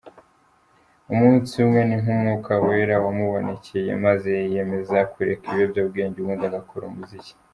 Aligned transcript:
Umunsi 1.11 1.51
umwe, 1.63 1.81
ni 1.87 1.97
nk’umwuka 2.01 2.51
wera 2.65 2.95
wamubonekeye 3.05 3.91
maze 4.05 4.29
yiyemeza 4.41 4.97
kureka 5.11 5.43
ibiyobyebwenga 5.49 6.17
ubundi 6.19 6.45
agakora 6.49 6.85
umuziki. 6.87 7.33